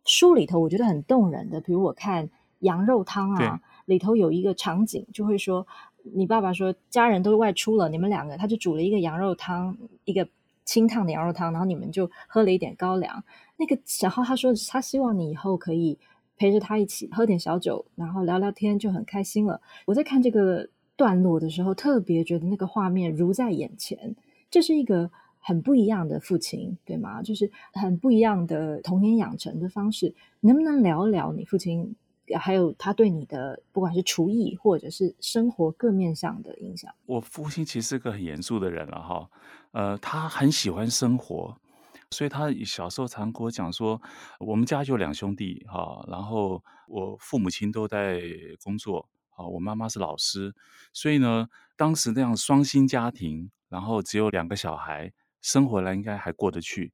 [0.04, 5.66] 书里头我觉得很动人的，比如我看羊肉汤啊，里头有一个场景，就会说
[6.14, 10.28] 你爸爸说家人都外出了，你们两个他就煮了一个羊肉汤，一个
[10.64, 13.24] 清烫的羊肉汤，然后你们就喝了一点高粱。
[13.58, 15.98] 那个，然后他说，他希望你以后可以
[16.36, 19.60] 陪着他一起喝点小酒，然后聊聊天，就很开心了。
[19.84, 24.14] 我在看这个段落的时候，特别觉得那个画面如在眼前。
[24.50, 27.20] 这是一个很不一样的父亲，对吗？
[27.20, 30.14] 就是很不一样的童年养成的方式。
[30.40, 31.96] 能不能聊一聊你父亲
[32.38, 36.94] 还有他对你的不管是厨艺或者是生活各面向的影响？
[37.06, 39.28] 我父亲其实是个很严肃的人了哈，
[39.72, 41.56] 呃，他很喜欢生活，
[42.10, 44.00] 所以他小时候常跟我讲说，
[44.40, 48.22] 我们家就两兄弟哈，然后我父母亲都在
[48.64, 50.54] 工作，啊，我妈妈是老师，
[50.92, 56.92] 所以呢，当时那样双薪家庭，然后只有两个小孩，生活来应该还过得去。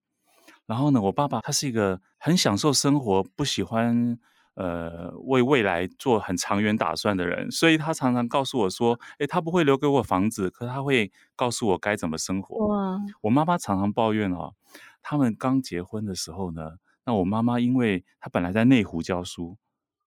[0.67, 4.19] 然后呢，我爸爸他是一个很享受生活，不喜欢
[4.55, 12.99] 呃为未来做很长远打算的人，所以他常常告诉我说：“诶，他不会留给我房子，可他会告诉我该怎么生活。”哇！
[13.23, 14.55] 我妈妈常常抱怨哦，
[15.05, 19.59] 他们刚结婚的时候呢，那我妈妈因为她本来在内湖教书，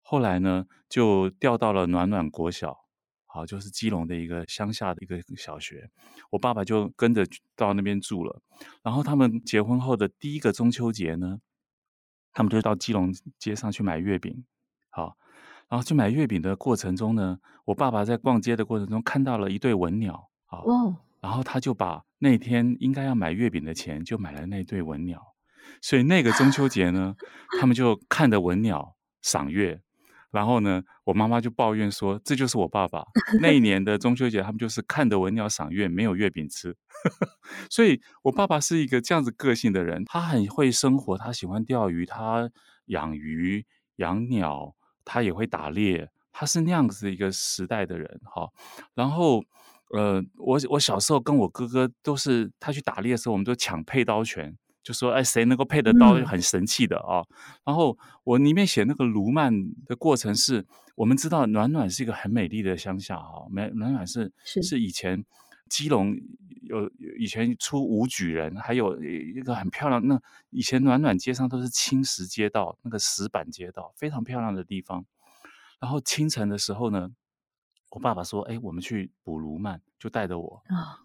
[0.01, 2.75] 后来呢就调到了暖暖国小。
[3.31, 5.91] 好，就是基隆的一个乡下的一个小学，
[6.31, 7.23] 我爸爸就跟着
[7.55, 8.41] 到那边住了。
[8.81, 11.39] 然后他们结婚后的第一个中秋节呢，
[12.33, 14.43] 他们就到基隆街上去买月饼。
[14.89, 15.15] 好，
[15.67, 20.31] 然后去买月饼的过程中呢，我爸爸在逛街的过程中看到了一对文鸟。
[20.45, 20.65] 好，
[21.21, 25.21] 然后他就把那天应该要买月饼的钱就买了那对文鸟。
[25.81, 27.15] 所以那个中秋节呢，
[27.59, 29.81] 他们就看着文鸟赏月。
[30.31, 33.03] 然后呢，我妈妈就抱怨说：“这就是我爸爸
[33.41, 36.77] 那一年的中秋节，他们就是看着文鸟赏月，没有月饼吃。
[37.67, 42.47] ”所以，我爸爸是一个这样子个性的人，他很会生活，他喜欢钓鱼，他
[42.85, 48.21] 养鱼、养鸟，他也会打猎，他是那样子一个时代的人。
[48.23, 48.49] 哈，
[48.93, 49.43] 然后，
[49.89, 54.57] 呃，我我小时候跟我哥哥都是，他去打猎的时候，我们都抢配刀权。
[54.81, 57.19] 就说哎，谁能够配得到很神气的啊？
[57.19, 59.53] 嗯、然后我里面写那个卢曼
[59.85, 65.23] 的过程是，我们知道暖暖是一个很美丽的乡下哈，暖暖暖是是，是以前
[65.69, 66.15] 基隆
[66.61, 70.07] 有以前出武举人，还有一个很漂亮。
[70.07, 75.05] 那以前暖暖街上都是青石街道，那个石板街道非常漂亮的地方。
[75.79, 77.11] 然后清晨的时候呢，
[77.89, 80.63] 我爸爸说：“哎，我们去捕卢曼。”就带着我，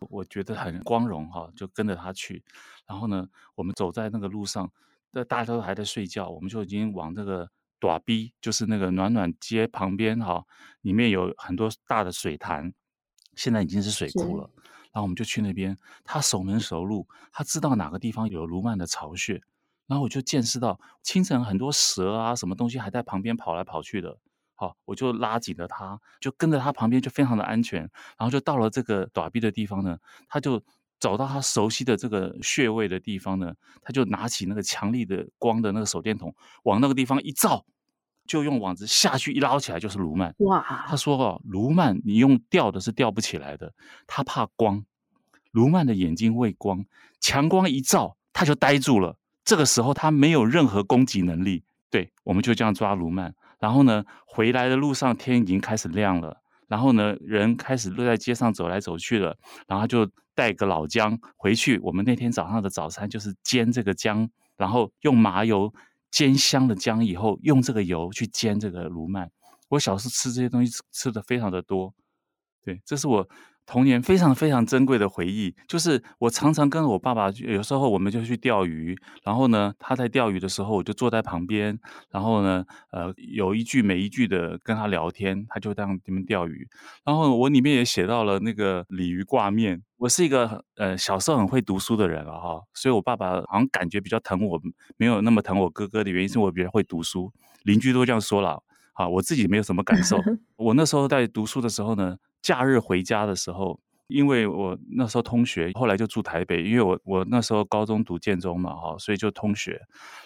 [0.09, 2.45] 我觉得很光荣哈，就跟着他去。
[2.87, 4.71] 然后呢，我们走在那个路上，
[5.29, 10.45] 大家都还在睡觉，我们就已经往这个短逼，就是那个暖暖街旁边哈，
[10.83, 12.73] 里面有很多大的水潭，
[13.35, 14.49] 现在已经是水库了。
[14.93, 19.43] 然后我们就去那边，他熟门熟路，他知道哪个地方有卢曼的巢穴。
[19.89, 24.17] 然后我就见识到清晨很多蛇啊，什么东西还在旁边跑来跑去的。
[24.65, 27.81] 好，我就拉紧了他，就跟着他旁边，就非常的安全。
[27.81, 30.63] 然后就到了这个躲避的地方呢，他就
[30.99, 37.67] 找到他熟悉的这个穴位的地方呢，他就拿起那个强力的光的那个手电筒，往那个地方一照，
[38.27, 40.35] 就用网子下去一捞起来就是卢曼。
[40.39, 40.85] 哇！
[40.89, 43.75] 他说哦，卢曼你用吊的是吊不起来的，
[44.07, 44.83] 他怕光，
[45.53, 46.87] 卢曼的眼睛畏光，
[47.21, 49.19] 强光一照，他就呆住了。
[49.45, 51.65] 这个时候他没有任何攻击能力。
[51.91, 53.33] 对，我们就这样抓鲈鳗。
[53.59, 56.43] 然后呢，回来的路上天已经开始亮了。
[56.67, 59.37] 然后呢，人开始都在街上走来走去了。
[59.67, 61.79] 然后就带个老姜回去。
[61.81, 65.73] 我们那天早上的早餐就是煎这个姜，然后用麻油
[66.11, 69.29] 煎香了姜以后，用这个油去煎这个鲈鳗。
[69.69, 71.95] 我小时候吃这些东西吃的非常的多。
[72.63, 73.29] 对，这是我。
[73.67, 81.79] 童年非常非常珍贵的回忆，就是我常常跟我爸爸，有时候我们就去钓鱼，然后呢，他在钓鱼的时候，我就坐在旁边，
[82.11, 86.69] 然后呢，呃，有一句没一句的跟他聊天，他就当你们钓鱼。
[87.05, 89.83] 然后我里面也写到了那个鲤鱼挂面。
[89.97, 94.61] 我是一个呃小时候很会读书的人了哈，所以我爸爸好像感觉比较疼我，
[94.99, 100.19] 没有那么疼我哥哥的原因是我比较会读书，邻居都这样说了，啊，我自己没有什么感受。
[100.57, 102.19] 我那时候在读书的时候呢。
[102.45, 109.81] 假日回家的时候，因为我那时候通学，后来就住台北，因为我我那时候高中读建中嘛，哈，所以就通学。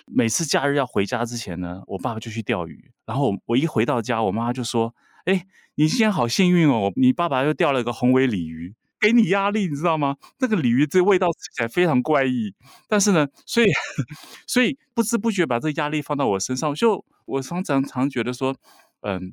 [0.04, 4.92] 每次假日要回家之前呢，我爸爸就去钓鱼，然后我一回到家，我妈就说
[5.26, 10.16] ：“哎，你今天好幸运哦，你爸爸又钓了一个红尾鲤鱼，给你压力，你知道吗？
[10.40, 12.52] 那个鲤鱼这味道吃起来非常怪异，
[12.88, 13.68] 但是呢，所以
[14.44, 18.56] 所以不知不觉把这压力放到我身上，就我常常常觉得说，
[19.02, 19.32] 嗯，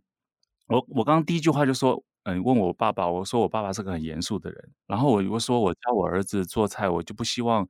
[0.68, 4.74] 我我刚刚第一句话就说。”嗯，问我爸爸，我说我爸爸是个很严肃的人。
[4.88, 7.68] 然后我我说我教我儿子做菜，我就不希望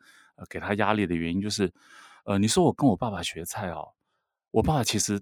[0.49, 1.69] 给他压力的原因就是，
[2.23, 3.85] 呃，你说我跟我爸爸学菜哦，
[4.51, 5.21] 我爸爸其实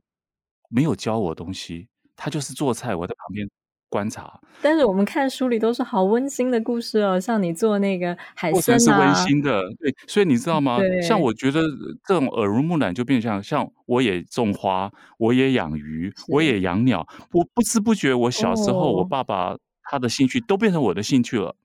[0.69, 3.49] 没有教我东西，他就是做菜，我在旁边。
[3.93, 10.79] 观察，但是我们看书里都是好温馨的故事哦，像你做那个海参啊，是温馨的，对，所以你知道吗？
[11.08, 11.62] 像我觉得
[12.08, 21.56] 这种耳濡目染就变成像，像我也种花，我也养鱼，我也养鸟，我不知不觉，我小时候我爸爸他的兴趣都变成我的兴趣了。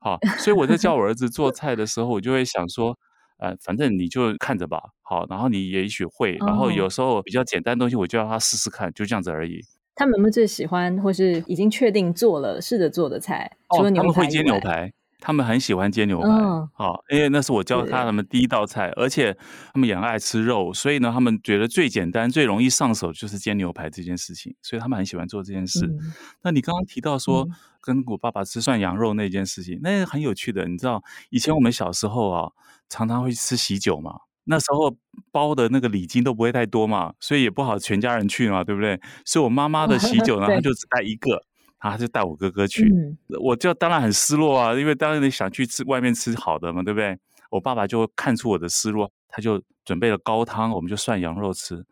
[0.00, 2.98] 好，所以我在教我儿子做菜的时候，我就会想说，
[3.38, 9.64] 呃，反正你就看着吧，好，然后你也许会，然后有时候比较简单的东西，我就让他试试看，就这样子而已。
[9.94, 13.56] 他们有没有最喜欢或是已经确定做了试着做的菜？
[13.76, 14.92] 除了牛排，他们会煎牛排。
[15.20, 16.28] 他们很喜欢煎牛排，
[16.74, 19.34] 好、哦，因为那是我教他们第一道菜，而且
[19.72, 25.86] 他们也爱吃肉，所以呢，他们觉得最简单、最容易上手就是煎牛排这件事情，所以他们很喜欢做这件事。
[25.86, 25.98] 嗯、
[26.42, 30.68] 那你刚刚提到说、嗯、跟我爸爸吃涮羊肉那件事情，那很有趣的。
[30.68, 32.50] 你知道以前我们小时候啊，
[32.90, 34.12] 常常会吃喜酒嘛，
[34.44, 34.94] 那时候
[35.30, 39.00] 包的那个礼金都不会太多嘛，所以也不好全家人去嘛，对不对？
[39.24, 41.42] 所以我妈妈的喜酒呢， 她就只带一个。
[41.80, 47.18] 她就带我哥哥去，嗯、我就当然很失落啊，因为当然你想去吃外面吃好的嘛，对不对？
[47.50, 51.84] 我爸爸就看出我的失落，他就准备了高汤，我们就涮羊肉吃。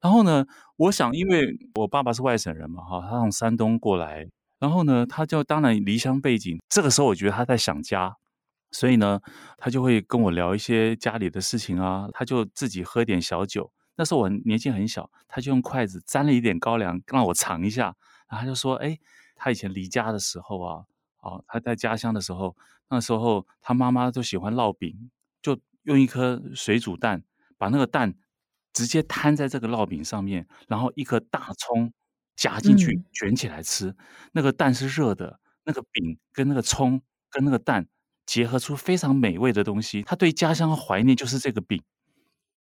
[0.00, 0.46] 然后呢，
[0.76, 4.24] 我想，因为我爸爸是外省人嘛，哈，他从山东过来，
[4.60, 6.56] 然后呢，他就当然离乡背景。
[6.68, 8.14] 这个时候，我觉得他在想家，
[8.70, 9.20] 所以呢，
[9.58, 13.72] 他就会跟我聊一些家里的事情啊，他就自己喝点小酒。
[13.96, 17.94] 那时候我年纪很小，他就用筷子沾了一点高粱让我尝一下，
[18.28, 18.98] 然后他就说：“哎。”
[19.42, 20.84] 他以前离家的时候啊，
[21.20, 22.54] 哦，他在家乡的时候，
[22.90, 27.22] 那时候他妈妈都喜欢烙饼，就用一颗水煮蛋，
[27.56, 28.14] 把那个蛋
[28.74, 31.90] 直接摊在这个烙饼上面，然后一颗大葱
[32.36, 33.86] 夹进去卷起来吃。
[33.86, 33.96] 嗯、
[34.32, 37.88] 那个蛋是热的，那个饼跟那个葱跟那个蛋
[38.30, 40.02] 结合出非常美味的东西。
[40.02, 41.82] 他对家乡的怀念就是这个饼，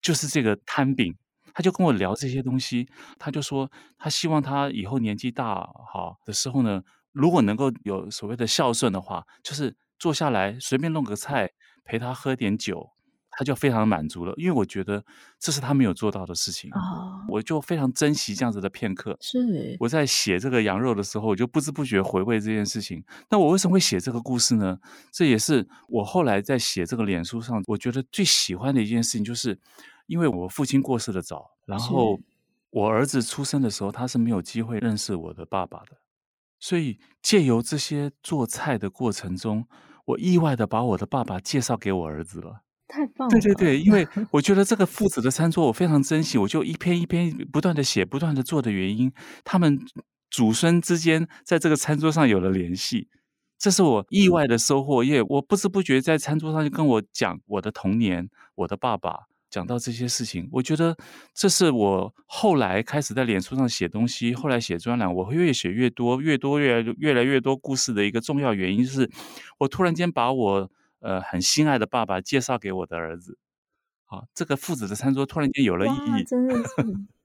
[0.02, 1.16] 就是这个摊饼。
[1.54, 5.56] 他就跟我聊这些东西，他就说他希望他以后年纪大
[5.88, 11.52] 好的时候呢，如果能够有所谓的孝顺的话，就是坐下来随便弄个菜
[11.86, 12.90] 陪他喝点酒，
[13.38, 14.34] 他就非常满足了。
[14.38, 15.04] 因为我觉得
[15.40, 19.18] 这是他没有做到的事情，哦、我就非常珍惜这样子的片刻。
[19.22, 23.04] 是我在写这个羊肉的时候，我就不知不觉回味这件事情。
[23.30, 24.78] 那我为什么会写这个故事呢？
[25.12, 29.60] 这也是我后来在写这个脸书上，我觉得最喜欢的一件事情就是。
[30.06, 32.20] 因为我父亲过世的早，然后
[32.72, 35.96] 我儿子出生的时候，他是没有机会认识我的爸爸的，
[36.60, 39.66] 所以借由这些做菜的过程中，
[40.04, 42.64] 我意外的把我的爸爸介绍给我儿子了。
[42.88, 43.32] 太棒了！
[43.32, 49.12] 对对对，因为 我觉得这个父子的餐桌我非常珍惜，我就一篇一篇不断的写，不断的做的原因，
[49.44, 49.80] 他们
[50.30, 53.08] 祖孙之间在这个餐桌上有了联系，
[53.58, 55.04] 这是我意外的收获。
[55.04, 59.28] 因为我不知不觉在餐桌上就跟我讲我的童年，我的爸爸。
[59.50, 60.98] 讲到这些事情，我觉得
[61.32, 69.08] 这是我后来开始在脸书上写东西，后来写专栏，我会越写越多，越多越来越来越多故事的一个重要原因，就是
[69.60, 70.72] 我突然间把我
[71.04, 73.38] 呃很心爱的爸爸介绍给我的儿子，
[74.06, 76.66] 好，这个父子的餐桌突然间有了意义，真的是。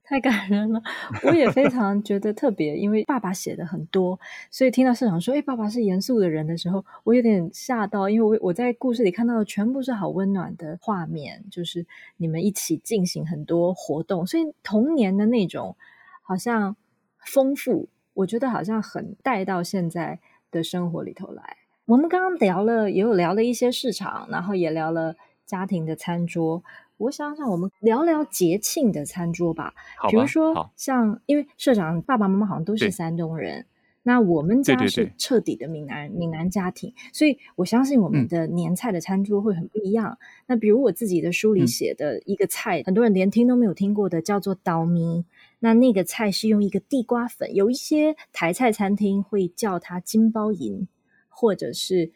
[0.09, 0.81] 太感人了，
[1.23, 11.85] 我也非常觉得特别，因为爸爸写的很多，所以听到社长说：“哎，爸爸是严肃的人”的时候，我有点吓到，因为我我在故事里看到的全部是好温暖的画面，就是
[12.17, 15.77] 你们一起进行很多活动，所以童年的那种
[16.23, 16.75] 好像
[17.19, 21.58] 丰富，我觉得好像很带到现在的生活里头来。
[21.89, 25.15] 我们刚刚聊了，也有聊了一些市场，然后也聊了
[25.47, 26.63] 家庭的餐桌。
[26.97, 29.73] 我想想，我们聊聊节庆的餐桌吧。
[29.99, 33.65] 吧，比如说，像因为社长爸爸妈妈好像都是山东人，
[34.03, 40.11] 那我们家是彻底的闽南闽南家庭，所以我相信我们的年菜的餐桌会很不一样。
[40.11, 45.25] 嗯、那比如我自己的书里写的一个菜，嗯、很多人连听都没有听过的，叫做刀咪。
[45.57, 50.87] 那那个菜是用一个地瓜粉，有一些台菜餐厅会叫它金包银，
[51.39, 52.11] 或者是。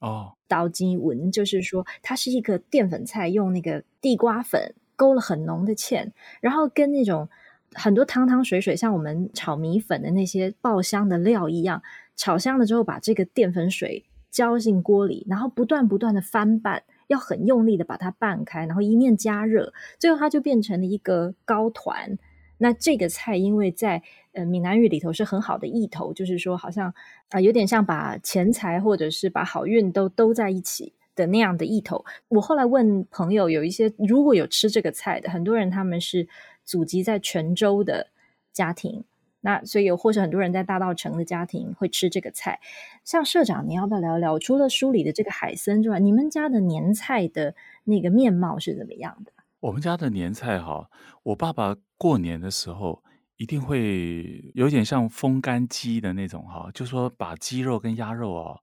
[0.00, 6.10] 哦，刀鸡文就是说，它是一个淀粉菜，用那个地瓜粉勾了很浓的芡，
[6.42, 7.26] 然后跟那种
[7.72, 11.82] 很多汤汤水水，像我们炒米粉的那些爆香的料一样，
[12.16, 22.18] 炒香了之后，把这个淀粉水浇进锅里，然后不断不断的翻拌，要很用力的把它拌开，然后一面加热，最后它就变成了一个糕团。
[22.58, 26.94] 那这个菜因为在呃闽南语里头是很好的意头，就是说好像
[27.30, 32.04] 啊、有点像把钱财或者是把好运都都在一起的那样的意头。
[32.28, 36.28] 我后来问朋友，有一些如果有吃这个菜的，很多人他们是
[36.64, 38.08] 祖籍在泉州的
[38.52, 39.04] 家庭，
[39.40, 42.60] 那所以有或者很多人在大道城的家庭会吃这个菜。
[43.04, 44.38] 像社长，你要不要聊一聊？
[44.38, 49.32] 除了书里的这个海参之外，你们家的年菜的那个面貌是怎么样的？
[49.64, 50.90] 我们家的年菜哈，
[51.22, 53.02] 我爸爸过年的时候
[53.36, 58.58] 一定会有点像风干鸡的那种哈，就说把鸡肉跟鸭肉啊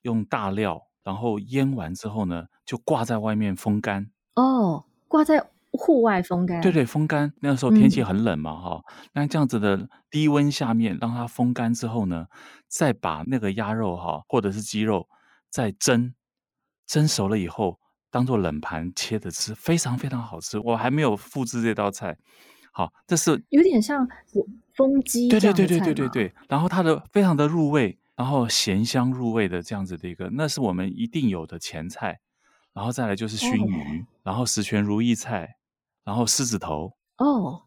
[0.00, 4.10] 用大料，然后腌完之后呢，就挂在外面风干。
[4.36, 6.62] 哦，挂在户外风干。
[6.62, 7.30] 对对，风干。
[7.42, 12.28] 那个时候天气很冷嘛哈，那、嗯、这样子的低温下面让它风干之后呢，
[12.66, 15.06] 再把那个鸭肉哈或者是鸡肉
[15.50, 16.14] 再蒸，
[16.86, 17.78] 蒸熟了以后。
[18.16, 20.58] 当做冷盘切着吃，非常非常好吃。
[20.60, 22.16] 我还没有复制这道菜。
[22.72, 24.08] 好，这是有点像
[24.72, 26.32] 风鸡，对对对对对对对。
[26.48, 32.18] 然后它的非常的入味，然后咸香入味的这样子的一个，那是我们一定有的前菜。
[32.72, 35.56] 然后再来就是熏鱼，哦、然后十全如意菜，
[36.02, 36.96] 然后狮子头。
[37.18, 37.64] 哦，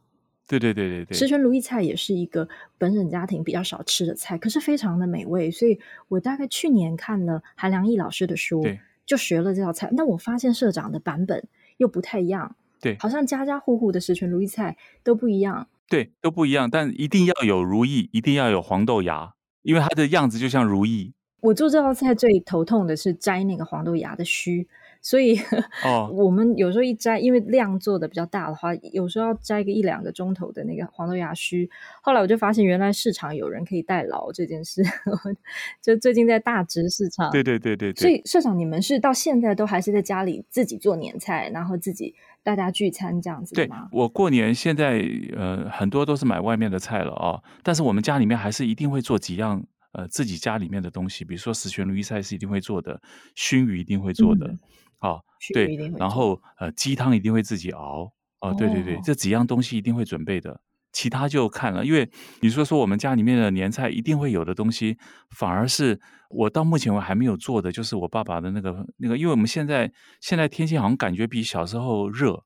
[0.48, 5.52] 对对对对对，十全如意菜也是一个本省家庭比较少吃的菜，可是非常的美味。
[5.52, 8.80] 所以我大概去年看了韩良义老师的书，对，
[9.10, 9.90] 就学了这道菜。
[9.94, 11.48] 那我发现社长的版本
[11.78, 12.56] 又不太一样。
[12.80, 15.68] 对，好像家家户户的十全如意菜都不一样。
[15.88, 19.34] 对，都不一样，但一定要有如意，一定要有黄豆芽，
[19.64, 21.14] 因为它的样子就像如意。
[21.42, 24.68] 我做这道菜最头痛的是摘那个黄豆芽的须。
[25.02, 25.38] 所以，
[25.86, 31.70] 哦， 我们有时候一摘，因为量做的比较大的话，有时候要摘个一两个钟头的那个黄豆芽须。
[32.02, 34.84] 后来我就发现，原来市场有人可以代劳这件事。
[35.82, 38.02] 就最近在大直市场，对对对对对。
[38.02, 43.88] 所以社长，你们是到现在都还是在家里自己做年菜，然后自己大家聚餐这样子吗？
[43.90, 45.02] 对，我过年现在
[45.36, 53.02] 呃很多都是买外面的菜了啊，但是我们家里面还是一定会做几样呃自己家里面的东西，比如说十全如意菜是一定会做的，
[53.34, 54.46] 熏鱼一定会做的。
[54.48, 54.60] 嗯
[55.00, 55.24] 好、哦，
[55.54, 60.60] 对，然后呃，鸡汤一定会自己熬，啊，对对对，哦、这几样东西一定会准备的，
[60.92, 61.86] 其他就看了。
[61.86, 62.10] 因为
[62.42, 64.98] 你说说我们家里面的年菜一定会有的东西，
[65.30, 69.90] 反而是我到目前我还没有做的，就是我爸爸的那个那个，因为我们现在
[70.20, 72.44] 现在天气好像感觉比小时候热，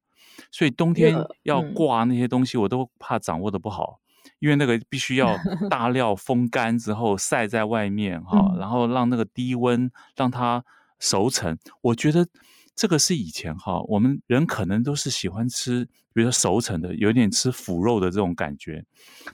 [0.51, 5.35] 所以冬天要挂那些东西，我都怕掌握的不好，嗯、因为那个必须要
[5.71, 10.63] 大料风干之后晒在外面哈、哦，然后让那个低温让它。
[11.03, 12.25] 熟成，我觉得
[12.73, 15.83] 这个是以前哈，我们人可能都是喜欢吃，
[16.13, 18.85] 比如说熟成的，有点吃腐肉的这种感觉。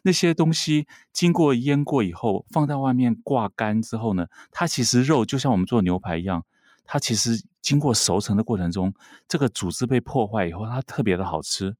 [0.01, 6.43] 那些东西经过腌过以后，放在外面挂干之后呢，它其实肉就像我们做牛排一样，
[6.85, 8.91] 它其实经过熟成的过程中，
[9.27, 11.75] 这个组织被破坏以后，它特别的好吃。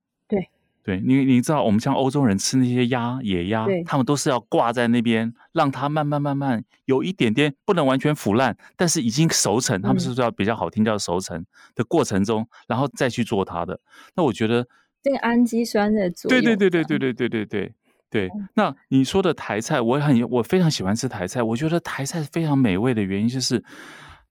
[0.89, 9.79] 对，你你知道，我们像欧洲人吃那些鸭、野鸭，他们都是要挂在那边，让它慢慢慢慢有一点点不能完全腐烂，但是已经熟成。
[9.83, 13.79] 他们是说比较好听叫熟成的过程中，然后再去做它的。
[14.15, 14.65] 那我觉得
[15.03, 17.73] 这个氨基酸的作用，对对对对对对对对对
[18.09, 18.31] 对。
[18.55, 21.43] 那你说的台菜，我很我非常喜欢吃台菜。
[21.43, 23.63] 我觉得台菜非常美味的原因就是。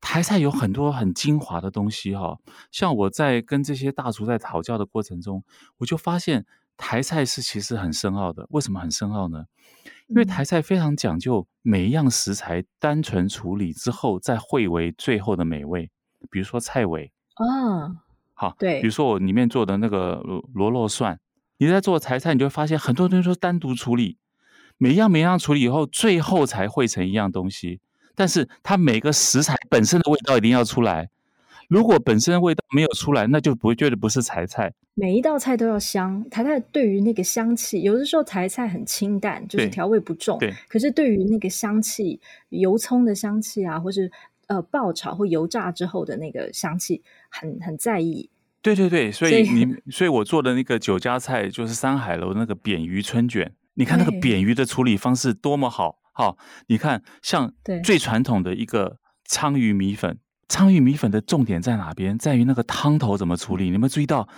[0.01, 2.39] 台菜有很多很精华的东西哈，
[2.71, 5.45] 像我在跟这些大厨在讨教的过程中，
[5.79, 6.47] 我就发现
[6.77, 8.47] 台菜是其实很深奥的。
[8.51, 9.47] 为什么很深奥呢？
[10.07, 15.91] 因为台菜非常讲究每一样食材单纯处理之后再汇为最后的美味。
[16.31, 18.03] 比如说菜尾啊，
[18.35, 20.23] 好，对，比如说我里面做的那个
[20.55, 21.21] 螺肉蒜，
[21.59, 24.17] 你在做台菜，你就会发现很多东西都是单独处理，
[24.79, 27.81] 每一样每一样处理以后，最后才汇成一样东西。
[28.19, 31.09] 但是它每个食材本身的味道一定要出来，
[31.69, 34.75] 如果本身的味道没有出来，那就不会觉得不是台菜。
[34.95, 40.37] 每一道菜都要香，台菜对于那个香气，有的时候台菜很清淡，就是调味不重。
[40.41, 40.53] 对。
[40.69, 44.11] 可是对于那个香气，油葱的香气啊，或是
[44.49, 48.29] 呃爆炒或油炸之后的那个香气，很很在意。
[48.61, 55.99] 对对对，所以你所以，所以我做的那个酒家菜就是山海楼那个扁鱼春卷，你看那个扁鱼的处理方式多么好。
[56.19, 57.55] 好，你看，像
[57.85, 58.97] 最传统的一个
[59.31, 62.19] 鲳鱼米粉，鲳鱼米粉的重点在哪边？
[62.19, 63.67] 在于那个汤头怎么处理。
[63.67, 64.29] 你有没有注意到，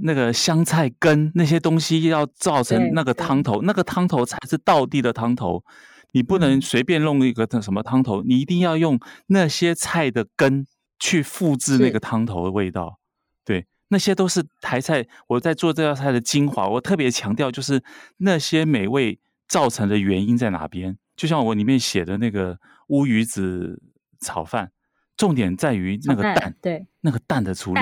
[0.00, 5.64] 那个香菜根那些东西要造成那个汤头，那个汤头才是道地的汤头。
[6.12, 10.66] 你不能随便弄一个什么汤头，嗯，你一定要用那些菜的根
[11.00, 12.98] 去复制那个汤头的味道。
[13.42, 15.06] 对，那些都是台菜。
[15.28, 17.82] 我在做这道菜的精华，我特别强调，就是
[18.18, 19.18] 那些美味
[19.48, 20.98] 造成的原因在哪边。
[21.22, 22.58] 就像我里面写的那个
[22.88, 23.80] 乌鱼子
[24.18, 24.72] 炒饭，
[25.16, 27.80] 重点在于那个蛋，对，那个蛋的处理，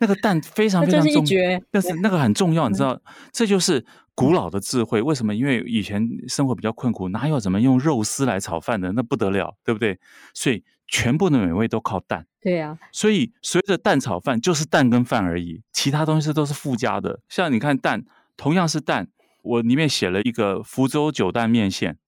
[0.00, 2.98] 那个蛋非常非常重要，但是那个很重要，你知道，
[3.30, 3.84] 这就是
[4.14, 5.02] 古老的智慧。
[5.02, 5.34] 为什么？
[5.34, 8.90] 因为以前生活比较困苦，哪有怎么用肉丝来炒饭的？
[8.92, 9.98] 那不得了，对不对？
[10.32, 12.26] 所以全部的美味都靠蛋。
[12.40, 17.20] 对啊，所以随着蛋炒饭就是蛋跟饭而已，其他东西都是附加的。
[17.28, 18.02] 像你看蛋，
[18.38, 19.08] 同样是蛋，
[19.42, 21.98] 我里面写了一个福州九蛋面线。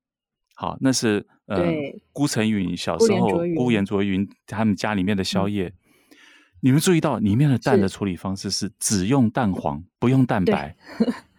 [0.63, 1.61] 好，那是呃，
[2.13, 5.67] 辜成允小时候，辜严倬云他们家里面的宵夜。
[5.67, 5.75] 嗯。
[6.61, 10.77] 你们注意到里面的蛋的处理方式是只用蛋黄，不用蛋白。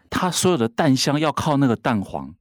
[0.10, 2.36] 它所有的蛋香要靠那个蛋黄，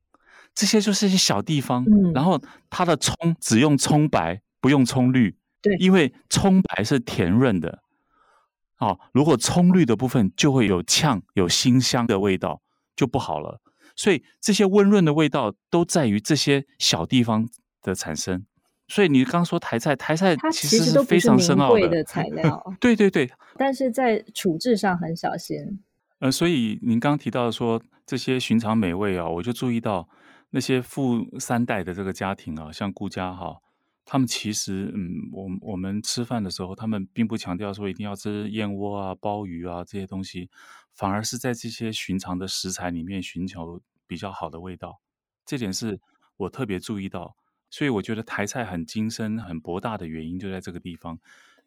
[0.57, 1.85] 这些就是一些小地方。
[1.85, 2.13] 嗯。
[2.13, 5.37] 然后它的葱只用葱白，不用葱绿。
[5.61, 7.81] 对，因为葱白是甜润的。
[8.75, 12.61] 好，如果葱绿的部分就会有呛、有辛香的味道，
[12.97, 13.61] 就不好了。
[13.97, 17.49] 所以这些温润的味道都在于这些小地方
[17.83, 18.45] 的产生，
[18.89, 22.63] 所以你刚说台菜，台菜其实是非常深奥的，的材料。
[22.81, 25.83] 对对对，但是在处置上很小心。
[26.19, 30.09] 呃，所以您刚提到说这些寻常美味啊，我就注意到
[30.51, 33.57] 那些富三代的这个家庭啊，像顾家哈，
[34.05, 40.51] 他们其实嗯，我我们吃饭的时候，他们并不强调说一定要吃燕窝啊、鲍鱼啊这些东西，
[40.95, 45.01] 反而是在这些寻常的食材里面寻求比较好的味道。
[45.45, 46.01] 这点是
[46.37, 47.37] 我特别注意到，
[47.71, 51.19] 所以我觉得台菜很精深、很博大的原因就在这个地方，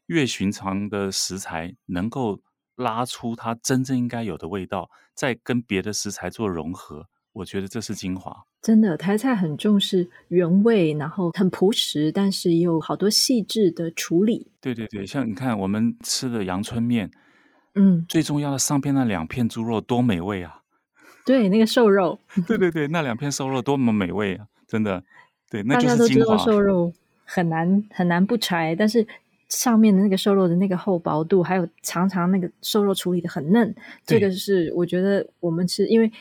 [0.08, 2.42] 越寻常的食材能够。
[2.78, 8.46] 拉出它真正应该有的味道，再跟别的食材做融合，我觉得这是精华。
[8.62, 14.48] 真的，台菜很重视原味，然后很朴实，但是也有好多细致的处理。
[14.60, 17.12] 对对对，像你看我们吃的阳春面，
[17.76, 20.62] 嗯，最重要的上边那两片猪肉多美味啊！
[21.26, 24.48] 对，那个瘦肉，对对对，那两片瘦肉多么美味啊！
[24.68, 25.04] 真的，
[25.50, 26.38] 对，那就是大家都知精华。
[26.38, 29.06] 道瘦肉很难很难不柴，但是。
[29.48, 33.74] 上面的那个瘦肉的那个厚薄度，还有常常那个瘦肉处理的很嫩，
[34.04, 36.12] 这个是我觉得我们吃，因为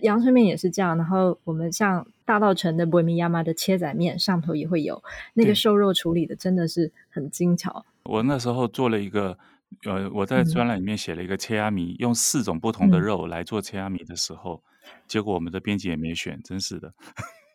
[0.00, 0.96] 阳春面也是这样。
[0.96, 5.02] 然后我们像大道城的博米亚妈的切仔面上头也会有
[5.34, 7.84] 那个瘦肉处理的，真的是很精巧。
[8.04, 9.38] 我那时候做了一个，
[9.84, 16.92] 呃，我在专栏里面写了一个切鸭米，用四种不同的肉来做切鸭米的时候，嗯、结果我们的编辑也没选，真是的。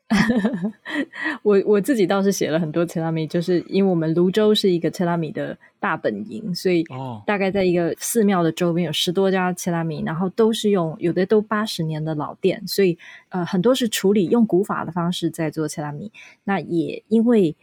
[1.44, 6.86] 我我自己倒是写了很多切拉米，就是因为我们泸州是一个切拉米的大本营，所以
[7.26, 12.98] 大概在一个寺庙的周边有十多家切拉米，然后都是用有的都八十年的老店，所以
[13.30, 16.12] 呃很多是处理用古法的方式在做切拉米。
[16.46, 17.56] 那也因为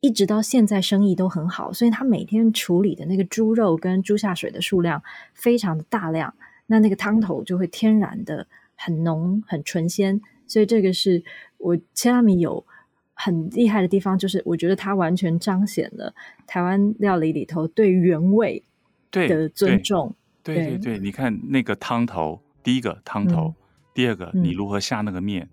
[0.00, 5.02] 一直到现在生意都很好，所以他每天处理的那个猪肉跟猪下水的数量
[5.32, 6.34] 非常的大量，
[6.66, 10.20] 那那个汤头就会天然的很浓很纯鲜，
[10.50, 11.22] 所以这个是。
[11.62, 12.64] 我切拉米有
[13.12, 16.14] 很厉害的地方，就是我觉得它完全彰显了
[16.46, 18.64] 台湾料理里头对原味
[19.10, 20.16] 的尊重。
[20.42, 23.54] 对对对，你看那个汤头，第一个汤头，嗯、
[23.92, 25.50] 第二个你如何下那个面，嗯、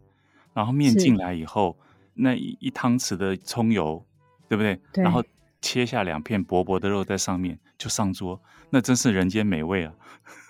[0.53, 1.77] 然后面进来以后，
[2.13, 4.01] 那一一汤匙的葱油，
[4.47, 4.79] 对不对？
[4.93, 5.21] 对，然后
[5.61, 9.93] 切下两片薄薄的肉在上面就上桌，那真是人间美味啊！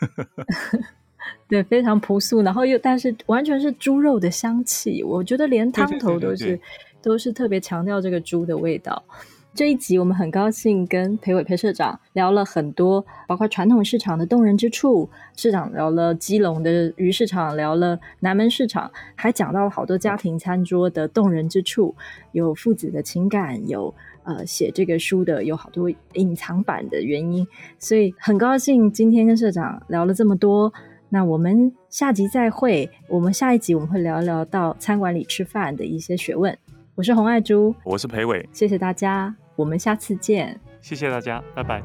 [1.48, 6.60] 对，非常朴素，然后又但是完全是猪肉的香气，我觉得连汤头都是
[7.02, 9.04] 都是特别强调这个猪的味道。
[9.54, 21.96] 这一集我们很高兴跟裴伟裴社长聊了很多，包括传统市场的动人之处，市长聊了基隆的鱼市场，聊了南门市场，还讲到了好多家庭餐桌的动人之处，
[22.34, 23.92] 有父子的情感，有
[24.26, 27.48] 呃写这个书的有好多隐藏版的原因，
[27.80, 30.72] 所以很高兴今天跟社长聊了这么多。
[31.10, 32.90] 那我们下集再会。
[33.08, 36.58] 我们下一集我们会聊聊到餐馆里吃饭的一些学问。
[36.96, 40.60] 我是洪爱珠，我是裴伟，谢谢大家，我们下次见。
[40.82, 41.82] 谢谢大家，拜拜。